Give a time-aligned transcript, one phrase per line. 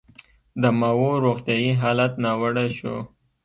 [0.61, 2.95] د ماوو روغتیايي حالت ناوړه شو.